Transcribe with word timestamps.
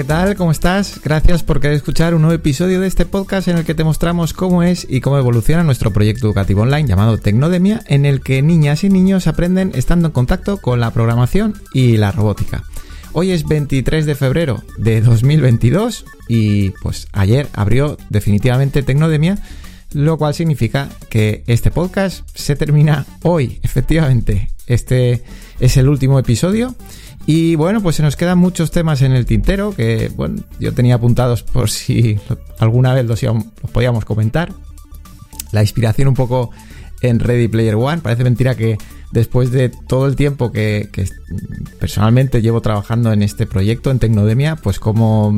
¿qué 0.00 0.04
tal? 0.04 0.34
¿Cómo 0.34 0.50
estás? 0.50 0.98
Gracias 1.04 1.42
por 1.42 1.60
querer 1.60 1.76
escuchar 1.76 2.14
un 2.14 2.22
nuevo 2.22 2.34
episodio 2.34 2.80
de 2.80 2.86
este 2.86 3.04
podcast 3.04 3.48
en 3.48 3.58
el 3.58 3.66
que 3.66 3.74
te 3.74 3.84
mostramos 3.84 4.32
cómo 4.32 4.62
es 4.62 4.86
y 4.88 5.02
cómo 5.02 5.18
evoluciona 5.18 5.62
nuestro 5.62 5.92
proyecto 5.92 6.26
educativo 6.26 6.62
online 6.62 6.88
llamado 6.88 7.18
Tecnodemia, 7.18 7.82
en 7.86 8.06
el 8.06 8.22
que 8.22 8.40
niñas 8.40 8.82
y 8.82 8.88
niños 8.88 9.26
aprenden 9.26 9.72
estando 9.74 10.08
en 10.08 10.12
contacto 10.12 10.56
con 10.56 10.80
la 10.80 10.90
programación 10.92 11.52
y 11.74 11.98
la 11.98 12.12
robótica. 12.12 12.64
Hoy 13.12 13.30
es 13.32 13.46
23 13.46 14.06
de 14.06 14.14
febrero 14.14 14.62
de 14.78 15.02
2022 15.02 16.06
y 16.28 16.70
pues 16.82 17.06
ayer 17.12 17.48
abrió 17.52 17.98
definitivamente 18.08 18.82
Tecnodemia, 18.82 19.36
lo 19.92 20.16
cual 20.16 20.32
significa 20.32 20.88
que 21.10 21.44
este 21.46 21.70
podcast 21.70 22.26
se 22.32 22.56
termina 22.56 23.04
hoy, 23.22 23.60
efectivamente. 23.62 24.48
Este 24.66 25.24
es 25.58 25.76
el 25.76 25.90
último 25.90 26.18
episodio 26.18 26.74
y 27.32 27.54
bueno, 27.54 27.80
pues 27.80 27.94
se 27.94 28.02
nos 28.02 28.16
quedan 28.16 28.38
muchos 28.38 28.72
temas 28.72 29.02
en 29.02 29.12
el 29.12 29.24
tintero 29.24 29.72
que, 29.72 30.10
bueno, 30.16 30.42
yo 30.58 30.74
tenía 30.74 30.96
apuntados 30.96 31.44
por 31.44 31.70
si 31.70 32.18
alguna 32.58 32.92
vez 32.92 33.06
los, 33.06 33.24
podíamos 33.72 34.04
comentar. 34.04 34.52
La 35.52 35.60
inspiración 35.60 36.08
un 36.08 36.14
poco 36.14 36.50
en 37.02 37.20
Ready 37.20 37.46
Player 37.46 37.76
One. 37.76 37.98
Parece 37.98 38.24
mentira 38.24 38.56
que 38.56 38.78
después 39.12 39.52
de 39.52 39.68
todo 39.68 40.08
el 40.08 40.16
tiempo 40.16 40.50
que, 40.50 40.90
personalmente 41.78 42.42
llevo 42.42 42.62
trabajando 42.62 43.12
en 43.12 43.22
este 43.22 43.46
proyecto, 43.46 43.92
en 43.92 44.00
Tecnodemia, 44.00 44.56
pues 44.56 44.80
como 44.80 45.32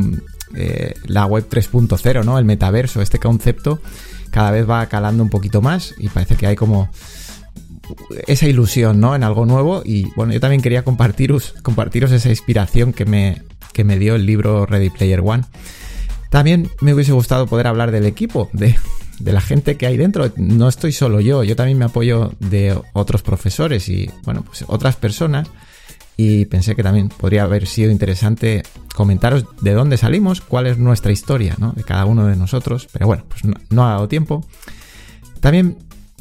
eh, 0.54 0.94
la 1.04 1.26
web 1.26 1.46
3.0, 1.46 2.24
¿no? 2.24 2.38
El 2.38 2.46
metaverso, 2.46 3.02
este 3.02 3.18
concepto, 3.18 3.82
cada 4.30 4.50
vez 4.50 4.66
va 4.66 4.86
calando 4.86 5.22
un 5.22 5.28
poquito 5.28 5.60
más 5.60 5.94
y 5.98 6.08
parece 6.08 6.36
que 6.36 6.46
hay 6.46 6.56
como 6.56 6.88
esa 8.26 8.46
ilusión, 8.46 9.00
¿no? 9.00 9.14
En 9.14 9.24
algo 9.24 9.46
nuevo. 9.46 9.82
Y 9.84 10.10
bueno, 10.14 10.32
yo 10.32 10.40
también 10.40 10.62
quería 10.62 10.84
compartiros, 10.84 11.54
compartiros 11.62 12.12
esa 12.12 12.28
inspiración 12.28 12.92
que 12.92 13.04
me, 13.04 13.42
que 13.72 13.84
me 13.84 13.98
dio 13.98 14.14
el 14.14 14.26
libro 14.26 14.66
Ready 14.66 14.90
Player 14.90 15.20
One. 15.24 15.44
También 16.30 16.70
me 16.80 16.94
hubiese 16.94 17.12
gustado 17.12 17.46
poder 17.46 17.66
hablar 17.66 17.90
del 17.90 18.06
equipo, 18.06 18.48
de, 18.52 18.76
la 19.20 19.40
gente 19.40 19.76
que 19.76 19.86
hay 19.86 19.96
dentro. 19.96 20.32
No 20.36 20.68
estoy 20.68 20.92
solo 20.92 21.20
yo, 21.20 21.44
yo 21.44 21.56
también 21.56 21.78
me 21.78 21.84
apoyo 21.84 22.32
de 22.40 22.78
otros 22.94 23.22
profesores 23.22 23.88
y, 23.88 24.10
bueno, 24.24 24.42
pues 24.42 24.64
otras 24.66 24.96
personas. 24.96 25.48
Y 26.16 26.44
pensé 26.46 26.76
que 26.76 26.82
también 26.82 27.08
podría 27.08 27.42
haber 27.42 27.66
sido 27.66 27.90
interesante 27.90 28.62
comentaros 28.94 29.46
de 29.62 29.72
dónde 29.72 29.96
salimos, 29.96 30.40
cuál 30.40 30.66
es 30.66 30.78
nuestra 30.78 31.10
historia, 31.10 31.54
¿no? 31.58 31.72
De 31.72 31.84
cada 31.84 32.04
uno 32.04 32.26
de 32.26 32.36
nosotros. 32.36 32.88
Pero 32.92 33.06
bueno, 33.06 33.24
pues 33.28 33.44
no, 33.44 33.54
no 33.70 33.86
ha 33.86 33.92
dado 33.92 34.08
tiempo. 34.08 34.46
También 35.40 35.78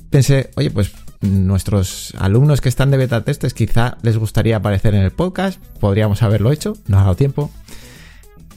pensé, 0.10 0.50
oye, 0.56 0.72
pues 0.72 0.92
nuestros 1.22 2.14
alumnos 2.18 2.62
que 2.62 2.70
están 2.70 2.92
de 2.92 2.98
beta 2.98 3.24
testes 3.24 3.54
quizá 3.54 3.98
les 4.02 4.18
gustaría 4.18 4.58
aparecer 4.58 4.96
en 4.96 5.02
el 5.02 5.12
podcast, 5.12 5.62
podríamos 5.80 6.24
haberlo 6.24 6.52
hecho, 6.52 6.78
no 6.88 6.98
ha 6.98 7.02
dado 7.02 7.16
tiempo. 7.16 7.52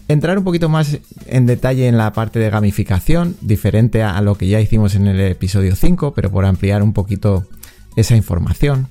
Entrar 0.06 0.36
un 0.36 0.44
poquito 0.44 0.68
más 0.68 0.98
en 1.26 1.46
detalle 1.46 1.88
en 1.88 1.96
la 1.96 2.12
parte 2.12 2.38
de 2.38 2.50
gamificación, 2.50 3.36
diferente 3.40 4.02
a 4.02 4.20
lo 4.20 4.36
que 4.36 4.48
ya 4.48 4.60
hicimos 4.60 4.94
en 4.94 5.06
el 5.06 5.20
episodio 5.20 5.76
5, 5.76 6.12
pero 6.14 6.30
por 6.30 6.44
ampliar 6.44 6.82
un 6.82 6.92
poquito 6.92 7.46
esa 7.96 8.16
información. 8.16 8.88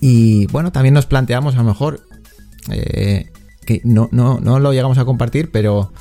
Y 0.00 0.46
bueno, 0.46 0.72
también 0.72 0.94
nos 0.94 1.06
planteamos 1.06 1.54
a 1.54 1.58
lo 1.58 1.64
mejor, 1.64 2.00
eh, 2.70 3.30
que 3.66 3.80
no, 3.84 4.08
no, 4.12 4.40
no 4.40 4.58
lo 4.60 4.72
llegamos 4.72 4.98
a 4.98 5.04
compartir, 5.04 5.50
pero 5.50 5.92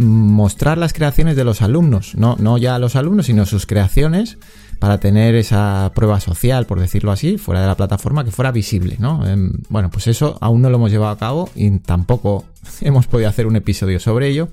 mostrar 0.00 0.78
las 0.78 0.94
creaciones 0.94 1.36
de 1.36 1.44
los 1.44 1.60
alumnos, 1.60 2.14
no, 2.14 2.36
no 2.38 2.56
ya 2.56 2.78
los 2.78 2.96
alumnos, 2.96 3.26
sino 3.26 3.44
sus 3.44 3.66
creaciones 3.66 4.38
para 4.78 4.98
tener 4.98 5.34
esa 5.34 5.92
prueba 5.94 6.20
social, 6.20 6.64
por 6.64 6.80
decirlo 6.80 7.12
así, 7.12 7.36
fuera 7.36 7.60
de 7.60 7.66
la 7.66 7.76
plataforma, 7.76 8.24
que 8.24 8.30
fuera 8.30 8.50
visible, 8.50 8.96
¿no? 8.98 9.28
Em, 9.28 9.52
bueno, 9.68 9.90
pues 9.90 10.06
eso 10.06 10.38
aún 10.40 10.62
no 10.62 10.70
lo 10.70 10.76
hemos 10.76 10.90
llevado 10.90 11.12
a 11.12 11.18
cabo 11.18 11.50
y 11.54 11.70
tampoco 11.80 12.46
hemos 12.80 13.06
podido 13.06 13.28
hacer 13.28 13.46
un 13.46 13.56
episodio 13.56 14.00
sobre 14.00 14.28
ello. 14.28 14.48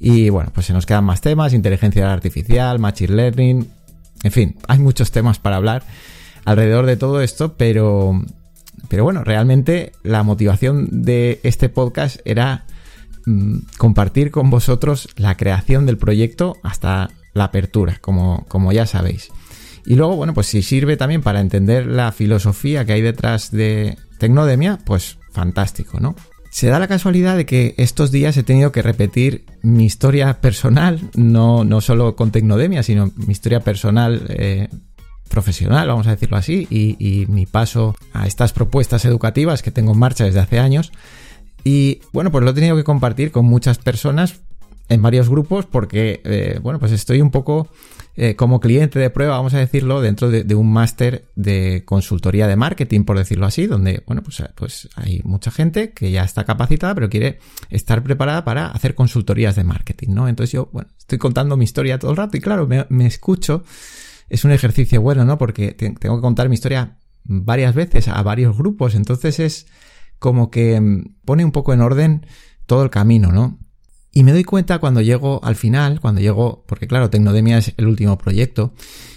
Y 0.00 0.30
bueno, 0.30 0.52
pues 0.54 0.66
se 0.66 0.72
nos 0.72 0.86
quedan 0.86 1.04
más 1.04 1.20
temas, 1.20 1.52
inteligencia 1.52 2.10
artificial, 2.10 2.78
machine 2.78 3.14
learning, 3.14 3.68
en 4.22 4.32
fin, 4.32 4.56
hay 4.68 4.78
muchos 4.78 5.10
temas 5.10 5.38
para 5.38 5.56
hablar 5.56 5.82
alrededor 6.46 6.86
de 6.86 6.96
todo 6.96 7.20
esto, 7.20 7.54
pero, 7.58 8.20
pero 8.88 9.04
bueno, 9.04 9.22
realmente 9.22 9.92
la 10.02 10.22
motivación 10.22 10.88
de 10.90 11.40
este 11.42 11.68
podcast 11.68 12.20
era 12.24 12.64
mm, 13.28 13.58
compartir 13.76 14.30
con 14.30 14.50
vosotros 14.50 15.08
la 15.16 15.36
creación 15.36 15.86
del 15.86 15.98
proyecto 15.98 16.56
hasta 16.62 17.10
la 17.34 17.44
apertura, 17.44 17.98
como, 18.00 18.44
como 18.48 18.72
ya 18.72 18.86
sabéis. 18.86 19.30
Y 19.86 19.94
luego, 19.94 20.16
bueno, 20.16 20.34
pues 20.34 20.48
si 20.48 20.62
sirve 20.62 20.96
también 20.96 21.22
para 21.22 21.40
entender 21.40 21.86
la 21.86 22.12
filosofía 22.12 22.84
que 22.84 22.92
hay 22.92 23.00
detrás 23.00 23.50
de 23.50 23.96
Tecnodemia, 24.18 24.78
pues 24.84 25.18
fantástico, 25.32 26.00
¿no? 26.00 26.14
Se 26.50 26.68
da 26.68 26.78
la 26.78 26.88
casualidad 26.88 27.36
de 27.36 27.46
que 27.46 27.74
estos 27.78 28.10
días 28.10 28.36
he 28.36 28.42
tenido 28.42 28.72
que 28.72 28.82
repetir 28.82 29.44
mi 29.62 29.84
historia 29.84 30.40
personal, 30.40 31.00
no, 31.14 31.64
no 31.64 31.80
solo 31.80 32.16
con 32.16 32.30
Tecnodemia, 32.30 32.82
sino 32.82 33.12
mi 33.16 33.32
historia 33.32 33.60
personal 33.60 34.22
eh, 34.28 34.68
profesional, 35.28 35.88
vamos 35.88 36.06
a 36.06 36.10
decirlo 36.10 36.36
así, 36.36 36.66
y, 36.70 36.96
y, 36.98 37.26
mi 37.26 37.46
paso 37.46 37.94
a 38.12 38.26
estas 38.26 38.52
propuestas 38.52 39.04
educativas 39.04 39.62
que 39.62 39.70
tengo 39.70 39.92
en 39.92 39.98
marcha 39.98 40.24
desde 40.24 40.40
hace 40.40 40.58
años. 40.58 40.90
Y 41.68 42.00
bueno, 42.14 42.32
pues 42.32 42.42
lo 42.42 42.52
he 42.52 42.54
tenido 42.54 42.76
que 42.76 42.82
compartir 42.82 43.30
con 43.30 43.44
muchas 43.44 43.76
personas 43.76 44.40
en 44.88 45.02
varios 45.02 45.28
grupos 45.28 45.66
porque, 45.66 46.22
eh, 46.24 46.60
bueno, 46.62 46.78
pues 46.78 46.92
estoy 46.92 47.20
un 47.20 47.30
poco 47.30 47.68
eh, 48.16 48.36
como 48.36 48.58
cliente 48.58 48.98
de 48.98 49.10
prueba, 49.10 49.36
vamos 49.36 49.52
a 49.52 49.58
decirlo, 49.58 50.00
dentro 50.00 50.30
de, 50.30 50.54
un 50.54 50.72
máster 50.72 51.28
de 51.36 51.82
consultoría 51.84 52.46
de 52.46 52.56
marketing, 52.56 53.04
por 53.04 53.18
decirlo 53.18 53.44
así, 53.44 53.66
donde, 53.66 54.02
bueno, 54.06 54.22
pues, 54.22 54.42
pues 54.54 54.88
hay 54.94 55.20
mucha 55.24 55.50
gente 55.50 55.90
que 55.90 56.10
ya 56.10 56.24
está 56.24 56.44
capacitada, 56.44 56.94
pero 56.94 57.10
quiere 57.10 57.38
estar 57.68 58.02
preparada 58.02 58.46
para 58.46 58.68
hacer 58.68 58.94
consultorías 58.94 59.54
de 59.54 59.64
marketing, 59.64 60.14
¿no? 60.14 60.26
Entonces 60.26 60.52
yo, 60.52 60.70
bueno, 60.72 60.88
estoy 60.96 61.18
contando 61.18 61.58
mi 61.58 61.64
historia 61.64 61.98
todo 61.98 62.12
el 62.12 62.16
rato 62.16 62.38
y 62.38 62.40
claro, 62.40 62.66
me, 62.66 62.86
me 62.88 63.04
escucho. 63.04 63.62
Es 64.30 64.42
un 64.46 64.52
ejercicio 64.52 65.02
bueno, 65.02 65.26
¿no? 65.26 65.36
Porque 65.36 65.72
tengo 65.72 66.16
que 66.16 66.22
contar 66.22 66.48
mi 66.48 66.54
historia 66.54 66.96
varias 67.24 67.74
veces 67.74 68.08
a 68.08 68.22
varios 68.22 68.56
grupos, 68.56 68.94
entonces 68.94 69.38
es 69.38 69.66
como 70.18 70.50
que 70.50 70.80
mm, 70.80 71.16
pone 71.24 71.44
un 71.44 71.52
poco 71.52 71.72
en 71.72 71.80
orden 71.80 72.26
todo 72.66 72.82
el 72.82 72.90
camino, 72.90 73.32
¿no? 73.32 73.58
Y 74.12 74.22
me 74.24 74.32
doy 74.32 74.44
cuenta 74.44 74.78
cuando 74.78 75.00
llego 75.00 75.40
al 75.44 75.54
final, 75.54 76.00
cuando 76.00 76.20
llego, 76.20 76.64
porque 76.66 76.88
claro, 76.88 77.10
Tecnodemia 77.10 77.58
es 77.58 77.74
el 77.76 77.86
último 77.86 78.18
proyecto, 78.18 78.74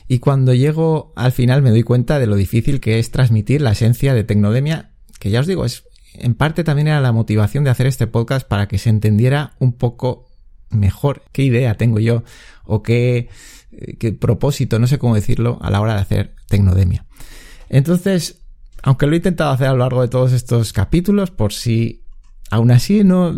y 0.07 0.19
cuando 0.19 0.53
llego 0.53 1.13
al 1.16 1.31
final 1.31 1.61
me 1.61 1.69
doy 1.69 1.84
cuenta 1.84 2.19
de 2.19 2.28
lo 2.28 2.35
difícil 2.35 2.79
que 2.79 3.00
es 3.00 3.11
transmitir 3.11 3.61
la 3.61 3.72
esencia 3.72 4.13
de 4.13 4.23
Tecnodemia, 4.23 4.91
que 5.19 5.29
ya 5.29 5.40
os 5.40 5.47
digo, 5.47 5.66
es 5.66 5.85
en 6.13 6.35
parte 6.35 6.63
también 6.63 6.88
era 6.88 7.01
la 7.01 7.11
motivación 7.13 7.63
de 7.63 7.69
hacer 7.69 7.88
este 7.88 8.07
podcast 8.07 8.47
para 8.47 8.67
que 8.67 8.78
se 8.78 8.90
entendiera 8.90 9.53
un 9.59 9.73
poco 9.73 10.28
mejor 10.69 11.23
qué 11.31 11.44
idea 11.44 11.75
tengo 11.75 12.00
yo 12.00 12.23
o 12.66 12.84
qué, 12.84 13.29
qué 14.00 14.11
propósito, 14.11 14.79
no 14.79 14.88
sé 14.88 14.97
cómo 14.97 15.16
decirlo, 15.16 15.57
a 15.61 15.69
la 15.69 15.81
hora 15.81 15.95
de 15.95 16.01
hacer 16.01 16.35
Tecnodemia. 16.47 17.06
Entonces, 17.69 18.41
aunque 18.83 19.07
lo 19.07 19.13
he 19.13 19.17
intentado 19.17 19.51
hacer 19.51 19.67
a 19.67 19.71
lo 19.71 19.79
largo 19.79 20.01
de 20.01 20.07
todos 20.07 20.33
estos 20.33 20.73
capítulos, 20.73 21.31
por 21.31 21.53
si 21.53 22.03
aún 22.49 22.71
así 22.71 23.03
no, 23.03 23.33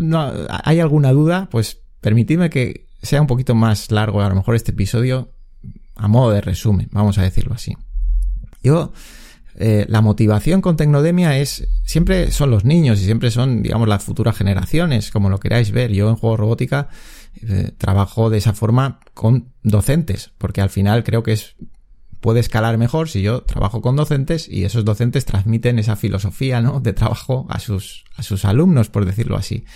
hay 0.64 0.80
alguna 0.80 1.12
duda, 1.12 1.48
pues 1.50 1.80
permitidme 2.00 2.50
que 2.50 2.86
sea 3.02 3.20
un 3.20 3.26
poquito 3.26 3.54
más 3.54 3.90
largo 3.90 4.22
a 4.22 4.28
lo 4.28 4.34
mejor 4.34 4.56
este 4.56 4.72
episodio 4.72 5.30
a 5.96 6.08
modo 6.08 6.32
de 6.32 6.40
resumen, 6.40 6.88
vamos 6.92 7.18
a 7.18 7.22
decirlo 7.22 7.54
así. 7.54 7.76
Yo, 8.62 8.92
eh, 9.56 9.86
la 9.88 10.00
motivación 10.00 10.60
con 10.60 10.76
Tecnodemia 10.76 11.38
es, 11.38 11.68
siempre 11.84 12.32
son 12.32 12.50
los 12.50 12.64
niños 12.64 13.00
y 13.00 13.04
siempre 13.04 13.30
son, 13.30 13.62
digamos, 13.62 13.86
las 13.86 14.02
futuras 14.02 14.36
generaciones, 14.36 15.10
como 15.10 15.30
lo 15.30 15.38
queráis 15.38 15.70
ver. 15.70 15.92
Yo 15.92 16.08
en 16.08 16.16
juego 16.16 16.36
robótica 16.36 16.88
eh, 17.42 17.70
trabajo 17.78 18.30
de 18.30 18.38
esa 18.38 18.52
forma 18.52 19.00
con 19.12 19.52
docentes, 19.62 20.32
porque 20.38 20.60
al 20.60 20.70
final 20.70 21.04
creo 21.04 21.22
que 21.22 21.32
es 21.32 21.54
puede 22.24 22.40
escalar 22.40 22.78
mejor 22.78 23.10
si 23.10 23.20
yo 23.20 23.42
trabajo 23.42 23.82
con 23.82 23.96
docentes 23.96 24.48
y 24.48 24.64
esos 24.64 24.82
docentes 24.82 25.26
transmiten 25.26 25.78
esa 25.78 25.94
filosofía, 25.94 26.62
¿no? 26.62 26.80
De 26.80 26.94
trabajo 26.94 27.44
a 27.50 27.58
sus, 27.58 28.06
a 28.16 28.22
sus 28.22 28.46
alumnos, 28.46 28.88
por 28.88 29.04
decirlo 29.04 29.36
así. 29.36 29.66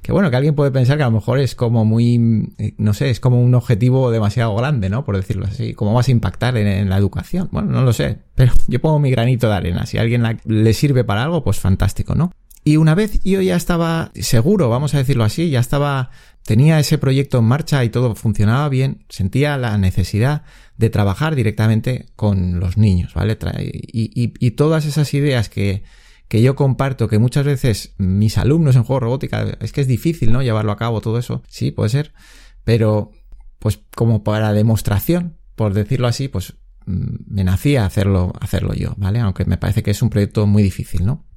Que 0.00 0.10
bueno, 0.10 0.30
que 0.30 0.36
alguien 0.36 0.54
puede 0.54 0.70
pensar 0.70 0.96
que 0.96 1.02
a 1.02 1.08
lo 1.08 1.12
mejor 1.12 1.38
es 1.38 1.54
como 1.54 1.84
muy, 1.84 2.48
no 2.78 2.94
sé, 2.94 3.10
es 3.10 3.20
como 3.20 3.42
un 3.42 3.54
objetivo 3.54 4.10
demasiado 4.10 4.56
grande, 4.56 4.88
¿no? 4.88 5.04
Por 5.04 5.16
decirlo 5.16 5.44
así. 5.44 5.74
¿Cómo 5.74 5.92
vas 5.92 6.08
a 6.08 6.12
impactar 6.12 6.56
en, 6.56 6.88
la 6.88 6.96
educación? 6.96 7.50
Bueno, 7.52 7.72
no 7.72 7.82
lo 7.82 7.92
sé, 7.92 8.16
pero 8.34 8.54
yo 8.68 8.80
pongo 8.80 8.98
mi 9.00 9.10
granito 9.10 9.46
de 9.46 9.56
arena. 9.56 9.84
Si 9.84 9.98
a 9.98 10.00
alguien 10.00 10.24
le 10.46 10.72
sirve 10.72 11.04
para 11.04 11.24
algo, 11.24 11.44
pues 11.44 11.60
fantástico, 11.60 12.14
¿no? 12.14 12.32
Y 12.68 12.76
una 12.76 12.94
vez 12.94 13.22
yo 13.24 13.40
ya 13.40 13.56
estaba 13.56 14.12
seguro, 14.14 14.68
vamos 14.68 14.92
a 14.92 14.98
decirlo 14.98 15.24
así, 15.24 15.48
ya 15.48 15.58
estaba, 15.58 16.10
tenía 16.42 16.78
ese 16.78 16.98
proyecto 16.98 17.38
en 17.38 17.46
marcha 17.46 17.82
y 17.82 17.88
todo 17.88 18.14
funcionaba 18.14 18.68
bien, 18.68 19.06
sentía 19.08 19.56
la 19.56 19.78
necesidad 19.78 20.42
de 20.76 20.90
trabajar 20.90 21.34
directamente 21.34 22.10
con 22.14 22.60
los 22.60 22.76
niños, 22.76 23.14
¿vale? 23.14 23.38
Y, 23.62 24.50
todas 24.50 24.84
esas 24.84 25.14
ideas 25.14 25.48
que, 25.48 25.82
que 26.28 26.42
yo 26.42 26.56
comparto, 26.56 27.08
que 27.08 27.18
muchas 27.18 27.46
veces 27.46 27.94
mis 27.96 28.36
alumnos 28.36 28.76
en 28.76 28.84
juego 28.84 29.00
robótica, 29.00 29.46
es 29.60 29.72
que 29.72 29.80
es 29.80 29.88
difícil, 29.88 30.30
¿no? 30.30 30.42
Llevarlo 30.42 30.72
a 30.72 30.76
cabo 30.76 31.00
todo 31.00 31.18
eso, 31.18 31.42
sí, 31.48 31.70
puede 31.70 31.88
ser, 31.88 32.12
pero 32.64 33.12
pues 33.60 33.80
como 33.94 34.24
para 34.24 34.52
demostración, 34.52 35.38
por 35.56 35.72
decirlo 35.72 36.06
así, 36.06 36.28
pues 36.28 36.52
mm, 36.84 37.14
me 37.28 37.44
nacía 37.44 37.86
hacerlo, 37.86 38.34
hacerlo 38.38 38.74
yo, 38.74 38.92
¿vale? 38.98 39.20
Aunque 39.20 39.46
me 39.46 39.56
parece 39.56 39.82
que 39.82 39.92
es 39.92 40.02
un 40.02 40.10
proyecto 40.10 40.46
muy 40.46 40.62
difícil, 40.62 41.06
¿no? 41.06 41.27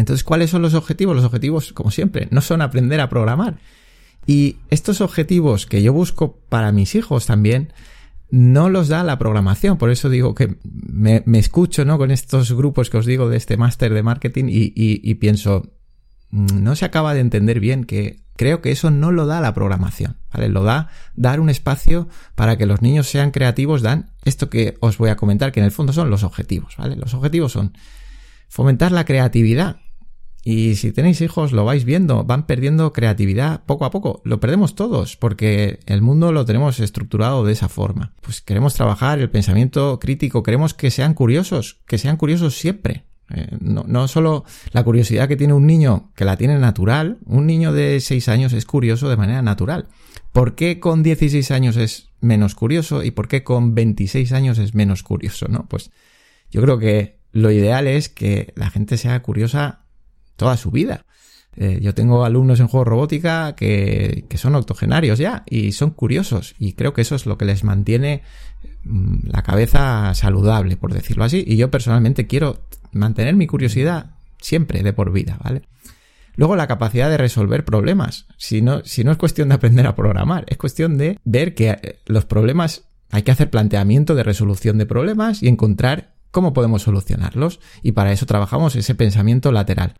Entonces, 0.00 0.24
¿cuáles 0.24 0.48
son 0.48 0.62
los 0.62 0.72
objetivos? 0.72 1.14
Los 1.14 1.26
objetivos, 1.26 1.74
como 1.74 1.90
siempre, 1.90 2.26
no 2.30 2.40
son 2.40 2.62
aprender 2.62 3.00
a 3.00 3.10
programar. 3.10 3.58
Y 4.26 4.56
estos 4.70 5.02
objetivos 5.02 5.66
que 5.66 5.82
yo 5.82 5.92
busco 5.92 6.38
para 6.48 6.72
mis 6.72 6.94
hijos 6.94 7.26
también, 7.26 7.74
no 8.30 8.70
los 8.70 8.88
da 8.88 9.04
la 9.04 9.18
programación. 9.18 9.76
Por 9.76 9.90
eso 9.90 10.08
digo 10.08 10.34
que 10.34 10.56
me, 10.64 11.22
escucho, 11.38 11.84
¿no? 11.84 11.98
Con 11.98 12.10
estos 12.10 12.50
grupos 12.52 12.88
que 12.88 12.96
os 12.96 13.04
digo 13.04 13.28
de 13.28 13.36
este 13.36 13.58
máster 13.58 13.92
de 13.92 14.02
marketing 14.02 14.46
y, 14.48 14.72
y, 14.74 15.14
pienso, 15.16 15.70
mm, 16.30 16.62
no 16.62 16.76
se 16.76 16.86
acaba 16.86 17.12
de 17.12 17.20
entender 17.20 17.60
bien 17.60 17.84
que 17.84 18.22
creo 18.36 18.62
que 18.62 18.70
eso 18.70 18.90
no 18.90 19.12
lo 19.12 19.26
da 19.26 19.42
la 19.42 19.52
programación, 19.52 20.16
¿vale? 20.32 20.48
Lo 20.48 20.62
da 20.62 20.88
dar 21.14 21.40
un 21.40 21.50
espacio 21.50 22.08
para 22.36 22.56
que 22.56 22.64
los 22.64 22.80
niños 22.80 23.06
sean 23.06 23.32
creativos, 23.32 23.82
dan 23.82 24.12
esto 24.24 24.48
que 24.48 24.78
os 24.80 24.96
voy 24.96 25.10
a 25.10 25.16
comentar, 25.16 25.52
que 25.52 25.60
en 25.60 25.66
el 25.66 25.72
fondo 25.72 25.92
son 25.92 26.08
los 26.08 26.22
objetivos, 26.22 26.78
¿vale? 26.78 26.96
Los 26.96 27.12
objetivos 27.12 27.52
son 27.52 27.74
fomentar 28.48 28.92
la 28.92 29.04
creatividad, 29.04 29.80
y 30.42 30.76
si 30.76 30.92
tenéis 30.92 31.20
hijos, 31.20 31.52
lo 31.52 31.64
vais 31.64 31.84
viendo, 31.84 32.24
van 32.24 32.46
perdiendo 32.46 32.92
creatividad 32.92 33.62
poco 33.66 33.84
a 33.84 33.90
poco. 33.90 34.22
Lo 34.24 34.40
perdemos 34.40 34.74
todos, 34.74 35.16
porque 35.16 35.80
el 35.86 36.00
mundo 36.00 36.32
lo 36.32 36.46
tenemos 36.46 36.80
estructurado 36.80 37.44
de 37.44 37.52
esa 37.52 37.68
forma. 37.68 38.14
Pues 38.22 38.40
queremos 38.40 38.74
trabajar 38.74 39.18
el 39.18 39.30
pensamiento 39.30 39.98
crítico, 40.00 40.42
queremos 40.42 40.72
que 40.72 40.90
sean 40.90 41.12
curiosos, 41.12 41.80
que 41.86 41.98
sean 41.98 42.16
curiosos 42.16 42.56
siempre. 42.56 43.04
Eh, 43.32 43.48
no, 43.60 43.84
no, 43.86 44.08
solo 44.08 44.44
la 44.72 44.82
curiosidad 44.82 45.28
que 45.28 45.36
tiene 45.36 45.52
un 45.52 45.66
niño, 45.66 46.10
que 46.16 46.24
la 46.24 46.36
tiene 46.36 46.58
natural, 46.58 47.18
un 47.26 47.46
niño 47.46 47.72
de 47.72 48.00
6 48.00 48.28
años 48.28 48.52
es 48.54 48.64
curioso 48.64 49.10
de 49.10 49.16
manera 49.18 49.42
natural. 49.42 49.88
¿Por 50.32 50.54
qué 50.54 50.80
con 50.80 51.02
16 51.02 51.50
años 51.50 51.76
es 51.76 52.08
menos 52.20 52.54
curioso 52.54 53.02
y 53.02 53.10
por 53.10 53.28
qué 53.28 53.44
con 53.44 53.74
26 53.74 54.32
años 54.32 54.58
es 54.58 54.74
menos 54.74 55.02
curioso? 55.02 55.48
¿No? 55.48 55.66
Pues 55.68 55.90
yo 56.50 56.62
creo 56.62 56.78
que 56.78 57.18
lo 57.32 57.50
ideal 57.50 57.86
es 57.86 58.08
que 58.08 58.52
la 58.56 58.70
gente 58.70 58.96
sea 58.96 59.20
curiosa 59.22 59.84
toda 60.40 60.56
su 60.56 60.70
vida. 60.70 61.04
Eh, 61.54 61.80
yo 61.82 61.94
tengo 61.94 62.24
alumnos 62.24 62.60
en 62.60 62.68
juego 62.68 62.84
robótica 62.84 63.54
que, 63.54 64.24
que, 64.28 64.38
son 64.38 64.54
octogenarios 64.54 65.18
ya 65.18 65.42
y 65.46 65.72
son 65.72 65.90
curiosos 65.90 66.54
y 66.58 66.72
creo 66.72 66.94
que 66.94 67.02
eso 67.02 67.14
es 67.14 67.26
lo 67.26 67.36
que 67.36 67.44
les 67.44 67.62
mantiene 67.64 68.22
mm, 68.84 69.28
la 69.28 69.42
cabeza 69.42 70.14
saludable, 70.14 70.78
por 70.78 70.94
decirlo 70.94 71.24
así. 71.24 71.44
Y 71.46 71.56
yo 71.56 71.70
personalmente 71.70 72.26
quiero 72.26 72.60
mantener 72.92 73.34
mi 73.34 73.46
curiosidad 73.46 74.12
siempre 74.40 74.82
de 74.82 74.94
por 74.94 75.12
vida, 75.12 75.38
¿vale? 75.44 75.62
Luego 76.36 76.56
la 76.56 76.66
capacidad 76.66 77.10
de 77.10 77.18
resolver 77.18 77.66
problemas. 77.66 78.26
Si 78.38 78.62
no, 78.62 78.82
si 78.84 79.04
no 79.04 79.12
es 79.12 79.18
cuestión 79.18 79.50
de 79.50 79.56
aprender 79.56 79.86
a 79.86 79.94
programar, 79.94 80.46
es 80.48 80.56
cuestión 80.56 80.96
de 80.96 81.18
ver 81.24 81.54
que 81.54 81.70
eh, 81.70 81.98
los 82.06 82.24
problemas 82.24 82.84
hay 83.10 83.24
que 83.24 83.32
hacer 83.32 83.50
planteamiento 83.50 84.14
de 84.14 84.22
resolución 84.22 84.78
de 84.78 84.86
problemas 84.86 85.42
y 85.42 85.48
encontrar 85.48 86.14
cómo 86.30 86.54
podemos 86.54 86.82
solucionarlos. 86.82 87.60
Y 87.82 87.92
para 87.92 88.12
eso 88.12 88.24
trabajamos 88.24 88.76
ese 88.76 88.94
pensamiento 88.94 89.52
lateral. 89.52 89.96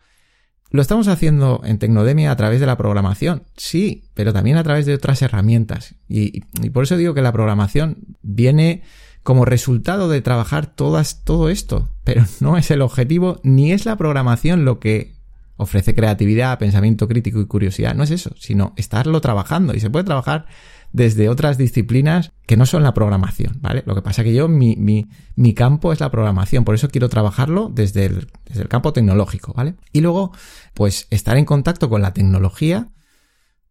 ¿Lo 0.70 0.82
estamos 0.82 1.08
haciendo 1.08 1.62
en 1.64 1.78
Tecnodemia 1.78 2.30
a 2.30 2.36
través 2.36 2.60
de 2.60 2.66
la 2.66 2.76
programación? 2.76 3.42
Sí, 3.56 4.04
pero 4.14 4.32
también 4.32 4.56
a 4.56 4.62
través 4.62 4.86
de 4.86 4.94
otras 4.94 5.20
herramientas. 5.20 5.96
Y, 6.08 6.42
por 6.70 6.84
eso 6.84 6.96
digo 6.96 7.12
que 7.12 7.22
la 7.22 7.32
programación 7.32 7.98
viene 8.22 8.82
como 9.24 9.44
resultado 9.44 10.08
de 10.08 10.22
trabajar 10.22 10.66
todas, 10.66 11.24
todo 11.24 11.50
esto, 11.50 11.90
pero 12.04 12.24
no 12.40 12.56
es 12.56 12.70
el 12.70 12.82
objetivo 12.82 13.40
ni 13.42 13.72
es 13.72 13.84
la 13.84 13.96
programación 13.96 14.64
lo 14.64 14.78
que 14.78 15.19
ofrece 15.60 15.94
creatividad, 15.94 16.58
pensamiento 16.58 17.06
crítico 17.06 17.40
y 17.40 17.46
curiosidad. 17.46 17.94
No 17.94 18.02
es 18.02 18.10
eso, 18.10 18.34
sino 18.38 18.72
estarlo 18.76 19.20
trabajando. 19.20 19.74
Y 19.74 19.80
se 19.80 19.90
puede 19.90 20.04
trabajar 20.04 20.46
desde 20.92 21.28
otras 21.28 21.58
disciplinas 21.58 22.32
que 22.46 22.56
no 22.56 22.66
son 22.66 22.82
la 22.82 22.94
programación, 22.94 23.58
¿vale? 23.60 23.82
Lo 23.86 23.94
que 23.94 24.02
pasa 24.02 24.24
que 24.24 24.34
yo, 24.34 24.48
mi, 24.48 24.74
mi, 24.76 25.08
mi 25.36 25.54
campo 25.54 25.92
es 25.92 26.00
la 26.00 26.10
programación, 26.10 26.64
por 26.64 26.74
eso 26.74 26.88
quiero 26.88 27.08
trabajarlo 27.08 27.70
desde 27.72 28.06
el, 28.06 28.28
desde 28.46 28.62
el 28.62 28.68
campo 28.68 28.92
tecnológico, 28.92 29.52
¿vale? 29.52 29.74
Y 29.92 30.00
luego, 30.00 30.32
pues 30.74 31.06
estar 31.10 31.36
en 31.36 31.44
contacto 31.44 31.88
con 31.88 32.02
la 32.02 32.12
tecnología, 32.12 32.88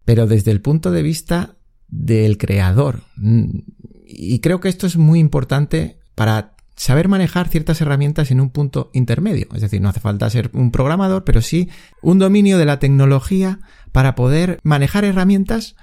pero 0.06 0.28
desde 0.28 0.52
el 0.52 0.62
punto 0.62 0.92
de 0.92 1.02
vista 1.02 1.58
del 1.88 2.38
creador. 2.38 3.02
Y 4.06 4.40
creo 4.40 4.60
que 4.60 4.70
esto 4.70 4.88
es 4.88 4.96
muy 4.96 5.20
importante 5.20 6.00
para 6.16 6.56
saber 6.80 7.10
manejar 7.10 7.50
ciertas 7.50 7.82
herramientas 7.82 8.32
en 8.32 8.40
un 8.40 8.52
punto 8.52 8.90
intermedio. 8.94 9.50
Es 9.54 9.60
decir, 9.60 9.82
no 9.82 9.90
hace 9.90 10.00
falta 10.00 10.30
ser 10.30 10.50
un 10.54 10.72
programador, 10.72 11.26
pero 11.26 11.42
sí 11.42 11.70
un 12.02 12.20
dominio 12.20 12.58
de 12.58 12.64
la 12.64 12.80
tecnología 12.80 13.60
para 13.92 14.16
poder 14.16 14.60
manejar 14.64 15.04
herramientas 15.04 15.76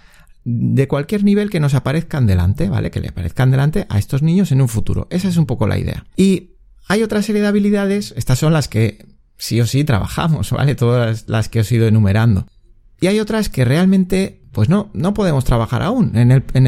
de 0.45 0.89
cualquier 0.89 1.23
nivel 1.23 1.51
que 1.51 1.61
nos 1.61 1.75
aparezcan 1.75 2.27
delante, 2.27 2.71
¿vale? 2.71 2.91
Que 2.91 3.01
le 3.01 3.09
aparezcan 3.09 3.51
delante 3.51 3.85
a 3.91 3.99
estos 3.99 4.23
niños 4.23 4.53
en 4.53 4.63
un 4.63 4.69
futuro. 4.69 5.07
Esa 5.11 5.29
es 5.29 5.37
un 5.37 5.45
poco 5.45 5.67
la 5.67 5.79
idea. 5.79 6.07
Y 6.17 6.53
hay 6.89 7.03
otra 7.03 7.21
serie 7.21 7.43
de 7.43 7.49
habilidades, 7.49 8.15
estas 8.17 8.39
son 8.39 8.55
las 8.55 8.67
que 8.67 9.05
sí 9.37 9.61
o 9.61 9.67
sí 9.67 9.85
trabajamos, 9.85 10.51
¿vale? 10.53 10.77
Todas 10.77 11.29
las 11.29 11.51
que 11.51 11.61
os 11.61 11.71
he 11.71 11.75
ido 11.75 11.87
enumerando. 11.87 12.47
Y 13.03 13.09
hay 13.09 13.21
otras 13.21 13.51
que 13.51 13.67
realmente, 13.67 14.46
pues 14.57 14.71
no, 14.71 14.89
no 14.95 15.13
podemos 15.13 15.45
trabajar 15.45 15.83
aún, 15.83 16.13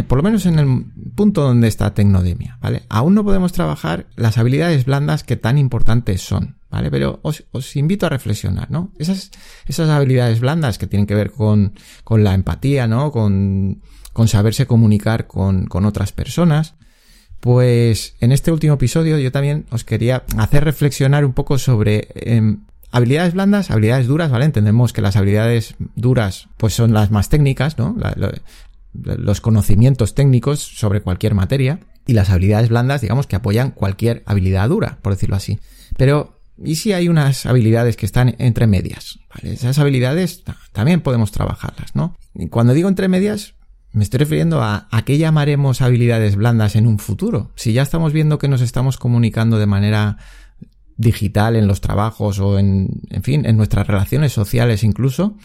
por 0.06 0.18
lo 0.18 0.22
menos 0.22 0.44
en 0.44 0.58
el 0.58 0.84
punto 1.14 1.40
donde 1.40 1.68
está 1.68 1.94
Tecnodemia, 1.94 2.58
¿vale? 2.60 2.82
Aún 2.90 3.14
no 3.14 3.24
podemos 3.24 3.52
trabajar 3.52 4.08
las 4.14 4.36
habilidades 4.36 4.84
blandas 4.84 5.24
que 5.24 5.38
tan 5.38 5.56
importantes 5.56 6.20
son. 6.20 6.58
¿vale? 6.68 6.90
Pero 6.90 7.20
os, 7.22 7.76
invito 7.76 8.04
a 8.04 8.10
reflexionar, 8.10 8.70
¿no? 8.70 8.92
Esas, 8.98 9.30
esas 9.64 9.88
habilidades 9.88 10.40
blandas 10.40 10.76
que 10.76 10.86
tienen 10.86 11.06
que 11.06 11.14
ver 11.14 11.30
con, 11.30 11.72
con 12.04 12.24
la 12.24 12.34
empatía, 12.34 12.86
¿no? 12.86 13.10
Con, 13.10 13.80
con 14.12 14.28
saberse 14.28 14.66
comunicar 14.66 15.26
con, 15.26 15.64
con 15.64 15.86
otras 15.86 16.12
personas. 16.12 16.74
Pues 17.40 18.16
en 18.20 18.32
este 18.32 18.52
último 18.52 18.74
episodio 18.74 19.18
yo 19.18 19.32
también 19.32 19.64
os 19.70 19.84
quería 19.84 20.24
hacer 20.36 20.62
reflexionar 20.62 21.24
un 21.24 21.32
poco 21.32 21.56
sobre 21.56 22.08
em, 22.16 22.66
habilidades 22.90 23.34
blandas, 23.34 23.70
habilidades 23.70 24.06
duras, 24.06 24.30
¿vale? 24.30 24.44
Entendemos 24.44 24.92
que 24.92 25.02
las 25.02 25.16
habilidades 25.16 25.74
duras 25.94 26.48
pues 26.56 26.74
son 26.74 26.92
las 26.92 27.10
más 27.10 27.28
técnicas, 27.28 27.78
¿no? 27.78 27.96
los 28.94 29.40
conocimientos 29.40 30.14
técnicos 30.14 30.60
sobre 30.60 31.02
cualquier 31.02 31.34
materia 31.34 31.80
y 32.06 32.14
las 32.14 32.30
habilidades 32.30 32.68
blandas, 32.68 33.02
digamos, 33.02 33.26
que 33.26 33.36
apoyan 33.36 33.70
cualquier 33.70 34.22
habilidad 34.26 34.68
dura, 34.68 34.98
por 35.02 35.12
decirlo 35.12 35.36
así. 35.36 35.60
Pero 35.96 36.38
y 36.62 36.76
si 36.76 36.92
hay 36.92 37.08
unas 37.08 37.46
habilidades 37.46 37.96
que 37.96 38.06
están 38.06 38.34
entre 38.38 38.66
medias. 38.66 39.20
Esas 39.42 39.78
habilidades 39.78 40.42
también 40.72 41.00
podemos 41.00 41.30
trabajarlas, 41.30 41.94
¿no? 41.94 42.16
Y 42.34 42.48
cuando 42.48 42.72
digo 42.72 42.88
entre 42.88 43.08
medias, 43.08 43.54
me 43.92 44.02
estoy 44.02 44.18
refiriendo 44.18 44.62
a, 44.62 44.88
a 44.90 45.02
qué 45.02 45.18
llamaremos 45.18 45.80
habilidades 45.82 46.34
blandas 46.34 46.74
en 46.74 46.86
un 46.86 46.98
futuro. 46.98 47.52
Si 47.54 47.72
ya 47.72 47.82
estamos 47.82 48.12
viendo 48.12 48.38
que 48.38 48.48
nos 48.48 48.60
estamos 48.60 48.96
comunicando 48.96 49.58
de 49.58 49.66
manera 49.66 50.18
digital 50.98 51.56
en 51.56 51.66
los 51.66 51.80
trabajos 51.80 52.38
o 52.40 52.58
en, 52.58 53.00
en 53.08 53.22
fin, 53.22 53.46
en 53.46 53.56
nuestras 53.56 53.86
relaciones 53.86 54.32
sociales 54.32 54.84
incluso, 54.84 55.36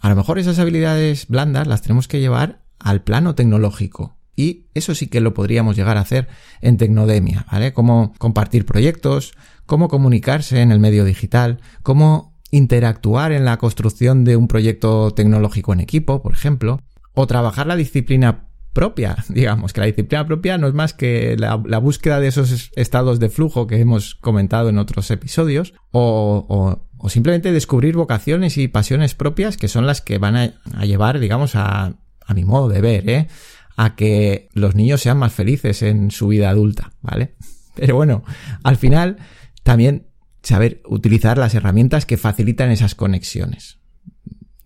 a 0.00 0.08
lo 0.08 0.14
mejor 0.14 0.38
esas 0.38 0.60
habilidades 0.60 1.26
blandas 1.26 1.66
las 1.66 1.82
tenemos 1.82 2.06
que 2.06 2.20
llevar 2.20 2.60
al 2.78 3.02
plano 3.02 3.34
tecnológico. 3.34 4.16
Y 4.36 4.66
eso 4.74 4.94
sí 4.94 5.08
que 5.08 5.20
lo 5.20 5.34
podríamos 5.34 5.74
llegar 5.74 5.96
a 5.96 6.02
hacer 6.02 6.28
en 6.60 6.76
Tecnodemia, 6.76 7.44
¿vale? 7.50 7.72
Como 7.72 8.12
compartir 8.18 8.64
proyectos, 8.64 9.32
cómo 9.66 9.88
comunicarse 9.88 10.60
en 10.60 10.70
el 10.70 10.78
medio 10.78 11.04
digital, 11.04 11.60
cómo 11.82 12.38
interactuar 12.52 13.32
en 13.32 13.44
la 13.44 13.56
construcción 13.56 14.24
de 14.24 14.36
un 14.36 14.46
proyecto 14.46 15.10
tecnológico 15.10 15.72
en 15.72 15.80
equipo, 15.80 16.22
por 16.22 16.34
ejemplo, 16.34 16.80
o 17.14 17.26
trabajar 17.26 17.66
la 17.66 17.74
disciplina 17.74 18.47
propia, 18.72 19.16
digamos, 19.28 19.72
que 19.72 19.80
la 19.80 19.86
disciplina 19.86 20.26
propia 20.26 20.58
no 20.58 20.68
es 20.68 20.74
más 20.74 20.92
que 20.92 21.36
la, 21.38 21.56
búsqueda 21.56 22.20
de 22.20 22.28
esos 22.28 22.70
estados 22.76 23.20
de 23.20 23.28
flujo 23.28 23.66
que 23.66 23.80
hemos 23.80 24.14
comentado 24.14 24.68
en 24.68 24.78
otros 24.78 25.10
episodios, 25.10 25.74
o, 25.90 26.84
simplemente 27.08 27.52
descubrir 27.52 27.96
vocaciones 27.96 28.58
y 28.58 28.66
pasiones 28.68 29.14
propias 29.14 29.56
que 29.56 29.68
son 29.68 29.86
las 29.86 30.00
que 30.00 30.18
van 30.18 30.36
a, 30.36 30.84
llevar, 30.84 31.20
digamos, 31.20 31.52
a, 31.54 31.94
mi 32.34 32.44
modo 32.44 32.68
de 32.68 32.80
ver, 32.80 33.08
¿eh? 33.08 33.28
a 33.76 33.94
que 33.94 34.48
los 34.52 34.74
niños 34.74 35.00
sean 35.00 35.18
más 35.18 35.32
felices 35.32 35.82
en 35.82 36.10
su 36.10 36.28
vida 36.28 36.50
adulta, 36.50 36.92
¿vale? 37.00 37.36
Pero 37.74 37.96
bueno, 37.96 38.24
al 38.64 38.76
final 38.76 39.18
también 39.62 40.08
saber 40.42 40.82
utilizar 40.86 41.38
las 41.38 41.54
herramientas 41.54 42.06
que 42.06 42.16
facilitan 42.16 42.70
esas 42.70 42.94
conexiones. 42.94 43.78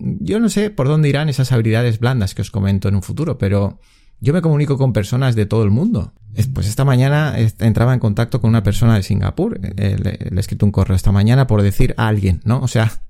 Yo 0.05 0.41
no 0.41 0.49
sé 0.49 0.71
por 0.71 0.89
dónde 0.89 1.09
irán 1.09 1.29
esas 1.29 1.53
habilidades 1.53 2.01
blandas 2.01 2.35
que 2.35 2.43
os 2.43 2.51
comento 2.51 2.89
en 2.89 2.97
un 2.97 3.03
futuro, 3.03 3.39
pero 3.39 3.79
yo 4.21 4.33
me 4.33 4.43
comunico 4.43 4.77
con 4.77 4.93
personas 4.93 5.37
de 5.37 5.47
todo 5.47 5.63
el 5.63 5.71
mundo. 5.71 6.13
Pues 6.53 6.67
esta 6.67 6.85
mañana 6.85 7.37
entraba 7.61 7.95
en 7.95 8.01
contacto 8.01 8.41
con 8.41 8.51
una 8.51 8.65
persona 8.65 8.97
de 8.97 9.05
Singapur. 9.05 9.61
Eh, 9.77 9.97
le, 10.03 10.11
he 10.11 10.41
escrito 10.41 10.67
un 10.67 10.73
correo 10.73 10.97
esta 10.97 11.13
mañana 11.13 11.47
por 11.47 11.63
decir 11.63 11.95
a 11.99 12.09
alguien, 12.09 12.41
¿no? 12.45 12.61
O 12.61 12.69
sea, 12.69 13.03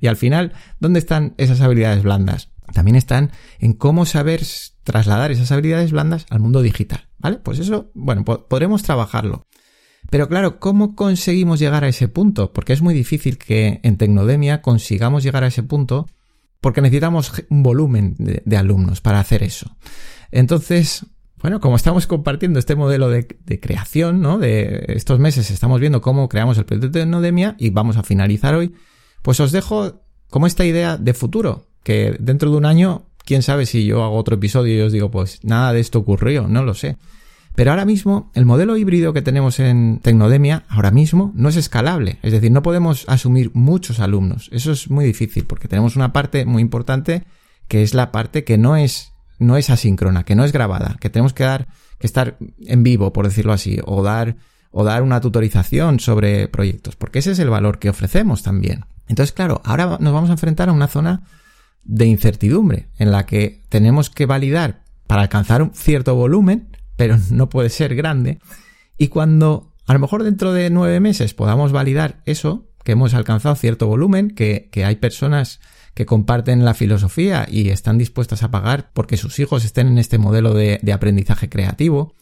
y 0.00 0.08
al 0.08 0.16
final, 0.16 0.52
¿dónde 0.80 0.98
están 0.98 1.34
esas 1.36 1.60
habilidades 1.60 2.02
blandas? 2.02 2.48
También 2.72 2.96
están 2.96 3.30
en 3.60 3.72
cómo 3.74 4.04
saber 4.04 4.42
trasladar 4.82 5.30
esas 5.30 5.52
habilidades 5.52 5.92
blandas 5.92 6.26
al 6.28 6.40
mundo 6.40 6.60
digital, 6.60 7.08
¿vale? 7.18 7.38
Pues 7.38 7.60
eso, 7.60 7.92
bueno, 7.94 8.24
podremos 8.24 8.82
trabajarlo. 8.82 9.46
Pero 10.10 10.28
claro, 10.28 10.58
¿cómo 10.58 10.96
conseguimos 10.96 11.60
llegar 11.60 11.84
a 11.84 11.88
ese 11.88 12.08
punto? 12.08 12.52
Porque 12.52 12.72
es 12.72 12.82
muy 12.82 12.94
difícil 12.94 13.38
que 13.38 13.80
en 13.84 13.96
Tecnodemia 13.96 14.60
consigamos 14.60 15.22
llegar 15.22 15.44
a 15.44 15.48
ese 15.48 15.62
punto 15.62 16.06
porque 16.62 16.80
necesitamos 16.80 17.32
un 17.50 17.62
volumen 17.64 18.14
de, 18.18 18.56
alumnos 18.56 19.00
para 19.00 19.18
hacer 19.18 19.42
eso. 19.42 19.76
Entonces, 20.30 21.04
bueno, 21.40 21.60
como 21.60 21.74
estamos 21.74 22.06
compartiendo 22.06 22.60
este 22.60 22.76
modelo 22.76 23.10
de, 23.10 23.26
creación, 23.60 24.22
¿no? 24.22 24.38
De 24.38 24.84
estos 24.88 25.18
meses 25.18 25.50
estamos 25.50 25.80
viendo 25.80 26.00
cómo 26.00 26.28
creamos 26.28 26.56
el 26.56 26.64
proyecto 26.64 26.86
de 26.86 27.00
Tecnodemia 27.00 27.56
y 27.58 27.70
vamos 27.70 27.96
a 27.96 28.04
finalizar 28.04 28.54
hoy, 28.54 28.74
Pues 29.22 29.40
os 29.40 29.50
dejo 29.50 30.04
como 30.30 30.46
esta 30.46 30.64
idea 30.64 30.96
de 30.96 31.14
futuro, 31.14 31.66
que 31.82 32.16
dentro 32.20 32.52
de 32.52 32.56
un 32.56 32.64
año, 32.64 33.06
quién 33.24 33.42
sabe 33.42 33.66
si 33.66 33.84
yo 33.84 34.04
hago 34.04 34.14
otro 34.14 34.36
episodio 34.36 34.76
y 34.76 34.80
os 34.82 34.92
digo, 34.92 35.10
pues 35.10 35.40
nada 35.42 35.72
de 35.72 35.80
esto 35.80 35.98
ocurrió, 35.98 36.46
no 36.46 36.62
lo 36.62 36.74
sé. 36.74 36.96
Pero 37.54 37.70
ahora 37.70 37.84
mismo, 37.84 38.30
el 38.34 38.46
modelo 38.46 38.76
híbrido 38.76 39.12
que 39.12 39.20
tenemos 39.20 39.60
en 39.60 40.00
Tecnodemia, 40.00 40.64
ahora 40.68 40.90
mismo, 40.90 41.32
no 41.34 41.50
es 41.50 41.56
escalable. 41.56 42.18
Es 42.22 42.32
decir, 42.32 42.50
no 42.50 42.62
podemos 42.62 43.04
asumir 43.08 43.50
muchos 43.54 44.00
alumnos. 44.00 44.48
Eso 44.52 44.72
es 44.72 44.90
muy 44.90 45.04
difícil, 45.04 45.44
porque 45.44 45.68
tenemos 45.68 45.96
una 45.96 46.12
parte 46.12 46.46
muy 46.46 46.62
importante 46.62 47.24
que 47.68 47.82
es 47.82 47.94
la 47.94 48.10
parte 48.10 48.44
que 48.44 48.58
no 48.58 48.76
es, 48.76 49.12
no 49.38 49.56
es 49.56 49.70
asíncrona, 49.70 50.24
que 50.24 50.34
no 50.34 50.44
es 50.44 50.52
grabada, 50.52 50.96
que 51.00 51.10
tenemos 51.10 51.34
que 51.34 51.44
dar, 51.44 51.68
que 51.98 52.06
estar 52.06 52.36
en 52.66 52.82
vivo, 52.82 53.12
por 53.12 53.26
decirlo 53.26 53.52
así, 53.52 53.78
o 53.84 54.02
dar, 54.02 54.36
o 54.70 54.84
dar 54.84 55.02
una 55.02 55.20
tutorización 55.20 56.00
sobre 56.00 56.48
proyectos, 56.48 56.96
porque 56.96 57.18
ese 57.18 57.32
es 57.32 57.38
el 57.38 57.50
valor 57.50 57.78
que 57.78 57.90
ofrecemos 57.90 58.42
también. 58.42 58.84
Entonces, 59.08 59.32
claro, 59.32 59.60
ahora 59.64 59.98
nos 60.00 60.12
vamos 60.12 60.30
a 60.30 60.34
enfrentar 60.34 60.68
a 60.68 60.72
una 60.72 60.88
zona 60.88 61.22
de 61.84 62.06
incertidumbre 62.06 62.88
en 62.98 63.10
la 63.10 63.26
que 63.26 63.62
tenemos 63.68 64.10
que 64.10 64.26
validar 64.26 64.82
para 65.06 65.22
alcanzar 65.22 65.62
un 65.62 65.74
cierto 65.74 66.14
volumen 66.14 66.68
pero 67.02 67.18
no 67.30 67.48
puede 67.48 67.68
ser 67.68 67.96
grande. 67.96 68.38
Y 68.96 69.08
cuando 69.08 69.72
a 69.86 69.92
lo 69.92 69.98
mejor 69.98 70.22
dentro 70.22 70.52
de 70.52 70.70
nueve 70.70 71.00
meses 71.00 71.34
podamos 71.34 71.72
validar 71.72 72.22
eso, 72.26 72.68
que 72.84 72.92
hemos 72.92 73.12
alcanzado 73.14 73.56
cierto 73.56 73.88
volumen, 73.88 74.30
que, 74.30 74.70
hay 74.84 74.96
personas 74.96 75.58
que 75.94 76.06
comparten 76.06 76.64
la 76.64 76.74
filosofía 76.74 77.44
y 77.50 77.70
están 77.70 77.98
dispuestas 77.98 78.44
a 78.44 78.52
pagar 78.52 78.92
porque 78.94 79.16
sus 79.16 79.40
hijos 79.40 79.64
estén 79.64 79.88
en 79.88 79.98
este 79.98 80.18
modelo 80.18 80.54
de, 80.54 80.80
aprendizaje 80.94 81.48
creativo, 81.48 82.14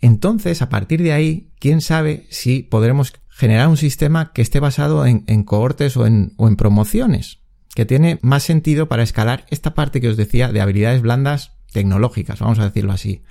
entonces 0.00 0.60
a 0.60 0.70
partir 0.70 1.04
de 1.04 1.12
ahí, 1.12 1.52
quién 1.60 1.80
sabe 1.80 2.26
si 2.30 2.64
podremos 2.64 3.12
generar 3.28 3.68
un 3.68 3.76
sistema 3.76 4.32
que 4.32 4.42
esté 4.42 4.58
basado 4.58 5.06
en, 5.06 5.44
cohortes 5.44 5.96
o 5.96 6.04
en, 6.04 6.56
promociones, 6.56 7.38
que 7.76 7.86
tiene 7.86 8.18
más 8.22 8.42
sentido 8.42 8.88
para 8.88 9.04
escalar 9.04 9.46
esta 9.50 9.74
parte 9.74 10.00
que 10.00 10.08
os 10.08 10.16
decía 10.16 10.50
de 10.50 10.60
habilidades 10.60 11.00
blandas 11.00 11.52
tecnológicas, 11.72 12.40
vamos 12.40 12.58
a 12.58 12.64
decirlo 12.64 12.90
así 12.92 13.22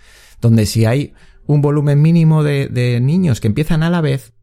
donde 0.42 0.66
si 0.66 0.86
hay 0.86 1.14
un 1.46 1.62
volumen 1.62 2.02
mínimo 2.02 2.44
de, 2.44 3.00
niños 3.02 3.42
que 3.42 3.48
empiezan 3.48 3.84
a 3.84 3.90
la 3.90 4.02
vez, 4.02 4.34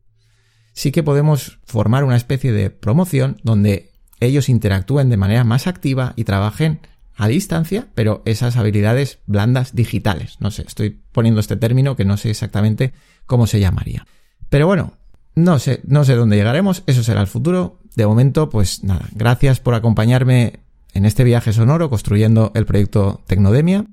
sí 0.73 0.91
que 0.91 1.03
podemos 1.03 1.61
formar 1.65 2.05
una 2.05 2.17
especie 2.17 2.53
de 2.53 2.71
promoción 2.71 3.37
donde 3.45 3.93
ellos 4.21 4.49
interactúen 4.49 5.09
de 5.09 5.17
manera 5.17 5.45
más 5.45 5.67
activa 5.67 6.15
y 6.17 6.25
trabajen 6.25 6.81
a 7.15 7.29
distancia, 7.29 7.88
pero 7.95 8.23
esas 8.25 8.57
habilidades 8.57 9.21
blandas 9.26 9.75
digitales. 9.75 10.37
No 10.41 10.50
sé, 10.50 10.65
estoy 10.67 11.00
poniendo 11.12 11.41
este 11.41 11.57
término 11.57 11.97
que 11.97 12.05
no 12.05 12.17
sé 12.17 12.31
exactamente 12.31 12.93
cómo 13.25 13.47
se 13.47 13.61
llamaría. 13.61 14.07
Pero 14.49 14.67
bueno, 14.67 14.95
no 15.35 15.59
sé, 15.59 15.81
no 15.87 16.05
sé 16.05 16.15
dónde 16.15 16.37
llegaremos, 16.37 16.83
eso 16.87 17.03
será 17.03 17.21
el 17.21 17.26
futuro. 17.26 17.79
De 17.95 18.07
momento, 18.07 18.50
pues 18.50 18.83
nada, 18.85 19.09
gracias 19.12 19.61
por 19.61 19.75
acompañarme 19.75 20.61
en 20.93 21.05
este 21.05 21.25
viaje 21.25 21.53
sonoro 21.53 21.88
construyendo 21.88 22.53
el 22.55 22.67
proyecto 22.67 23.23
Tecnodemia. 23.26 23.87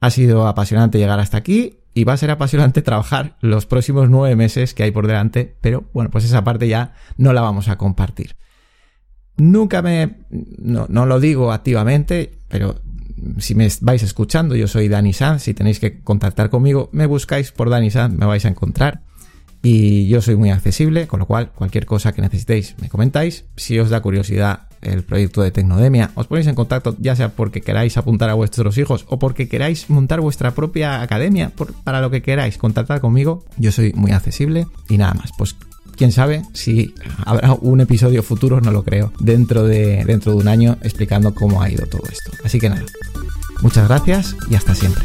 Ha 0.00 0.10
sido 0.10 0.46
apasionante 0.46 0.98
llegar 0.98 1.20
hasta 1.20 1.36
aquí 1.36 1.78
y 1.94 2.04
va 2.04 2.14
a 2.14 2.16
ser 2.16 2.30
apasionante 2.30 2.82
trabajar 2.82 3.36
los 3.40 3.66
próximos 3.66 4.08
nueve 4.10 4.36
meses 4.36 4.74
que 4.74 4.82
hay 4.82 4.90
por 4.90 5.06
delante, 5.06 5.56
pero 5.60 5.84
bueno, 5.92 6.10
pues 6.10 6.24
esa 6.24 6.44
parte 6.44 6.68
ya 6.68 6.94
no 7.16 7.32
la 7.32 7.40
vamos 7.40 7.68
a 7.68 7.76
compartir. 7.76 8.36
Nunca 9.36 9.80
me, 9.80 10.18
no, 10.30 10.86
no 10.88 11.06
lo 11.06 11.18
digo 11.18 11.52
activamente, 11.52 12.38
pero 12.48 12.80
si 13.38 13.54
me 13.54 13.68
vais 13.80 14.02
escuchando, 14.02 14.54
yo 14.54 14.68
soy 14.68 14.88
Dani 14.88 15.12
Sanz, 15.12 15.42
si 15.42 15.54
tenéis 15.54 15.80
que 15.80 16.00
contactar 16.00 16.50
conmigo, 16.50 16.88
me 16.92 17.06
buscáis 17.06 17.52
por 17.52 17.70
Dani 17.70 17.90
Sanz, 17.90 18.14
me 18.14 18.26
vais 18.26 18.44
a 18.44 18.48
encontrar. 18.48 19.02
Y 19.62 20.08
yo 20.08 20.22
soy 20.22 20.36
muy 20.36 20.50
accesible, 20.50 21.06
con 21.06 21.20
lo 21.20 21.26
cual 21.26 21.52
cualquier 21.52 21.84
cosa 21.84 22.12
que 22.12 22.22
necesitéis 22.22 22.76
me 22.80 22.88
comentáis. 22.88 23.44
Si 23.56 23.78
os 23.78 23.90
da 23.90 24.00
curiosidad 24.00 24.68
el 24.82 25.02
proyecto 25.02 25.42
de 25.42 25.50
Tecnodemia, 25.50 26.10
os 26.14 26.26
ponéis 26.26 26.46
en 26.46 26.54
contacto 26.54 26.96
ya 26.98 27.16
sea 27.16 27.30
porque 27.30 27.60
queráis 27.60 27.96
apuntar 27.96 28.30
a 28.30 28.34
vuestros 28.34 28.78
hijos 28.78 29.04
o 29.08 29.18
porque 29.18 29.48
queráis 29.48 29.90
montar 29.90 30.20
vuestra 30.20 30.52
propia 30.52 31.02
academia, 31.02 31.52
para 31.84 32.00
lo 32.00 32.10
que 32.10 32.22
queráis, 32.22 32.58
contactar 32.58 33.00
conmigo. 33.00 33.44
Yo 33.58 33.72
soy 33.72 33.92
muy 33.92 34.12
accesible 34.12 34.66
y 34.88 34.98
nada 34.98 35.14
más. 35.14 35.30
Pues 35.36 35.56
quién 35.96 36.12
sabe 36.12 36.42
si 36.54 36.94
habrá 37.26 37.52
un 37.52 37.80
episodio 37.80 38.22
futuro, 38.22 38.60
no 38.60 38.72
lo 38.72 38.84
creo, 38.84 39.12
dentro 39.20 39.64
de, 39.64 40.04
dentro 40.06 40.32
de 40.32 40.38
un 40.38 40.48
año 40.48 40.78
explicando 40.82 41.34
cómo 41.34 41.62
ha 41.62 41.70
ido 41.70 41.86
todo 41.86 42.02
esto. 42.10 42.32
Así 42.44 42.58
que 42.58 42.70
nada, 42.70 42.84
muchas 43.60 43.86
gracias 43.86 44.36
y 44.48 44.54
hasta 44.54 44.74
siempre. 44.74 45.04